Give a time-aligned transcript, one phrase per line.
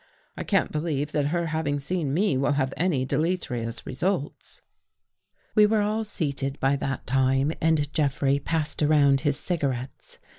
[0.35, 4.63] I can't believe that her having seen me will have any deleterious results."
[5.53, 10.17] We were all seated by that time and Jeffrey passed around his cigarettes.